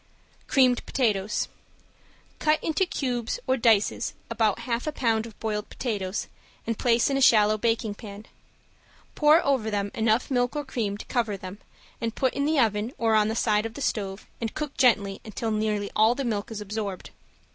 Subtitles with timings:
[0.47, 1.47] ~CREAMED POTATOES~
[2.39, 6.27] Cut into cubes or dices about half a pound of boiled potatoes
[6.65, 8.25] and place in a shallow baking pan.
[9.13, 11.59] Pour over them enough milk or cream to cover them
[12.01, 15.21] and put in the oven or on the side of the stove and cook gently
[15.23, 17.11] until nearly all the milk is absorbed.